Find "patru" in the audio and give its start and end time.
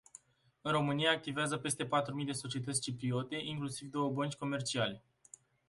1.85-2.15